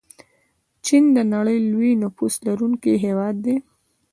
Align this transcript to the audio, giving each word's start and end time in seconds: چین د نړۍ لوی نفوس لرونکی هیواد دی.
چین 0.85 1.03
د 1.15 1.17
نړۍ 1.33 1.57
لوی 1.71 1.91
نفوس 2.03 2.33
لرونکی 2.47 2.93
هیواد 3.05 3.35
دی. 3.45 3.55